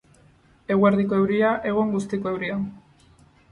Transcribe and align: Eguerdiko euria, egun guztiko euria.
Eguerdiko 0.75 1.19
euria, 1.19 1.53
egun 1.73 1.93
guztiko 1.99 2.35
euria. 2.35 2.59